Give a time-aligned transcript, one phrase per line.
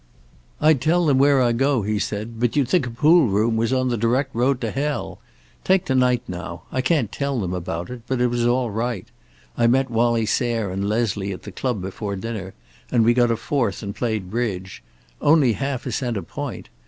[0.59, 3.71] "I'd tell them where I go," he said, "but you'd think a pool room was
[3.71, 5.19] on the direct road to hell.
[5.63, 6.63] Take to night, now.
[6.71, 9.07] I can't tell them about it, but it was all right.
[9.55, 12.55] I met Wallie Sayre and Leslie at the club before dinner,
[12.91, 14.81] and we got a fourth and played bridge.
[15.21, 16.69] Only half a cent a point.